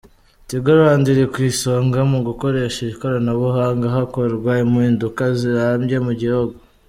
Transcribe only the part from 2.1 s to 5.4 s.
mu gukoresha ikoranabuhanga hakorwa impinduka